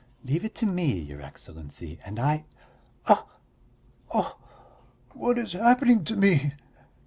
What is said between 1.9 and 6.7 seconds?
and I...." "Oh, oh!... What is happening to me?"